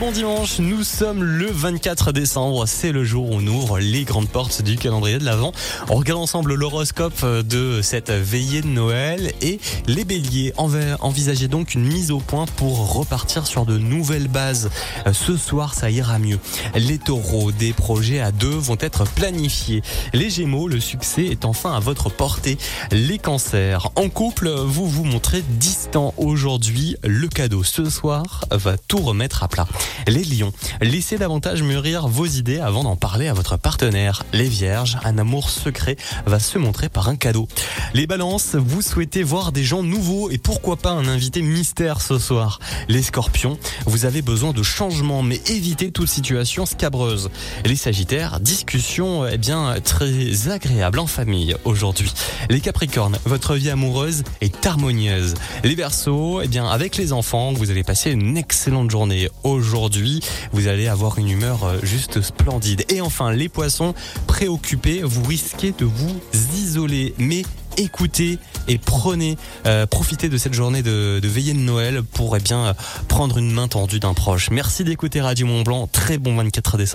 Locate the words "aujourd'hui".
26.16-26.96, 51.64-52.12, 59.42-59.73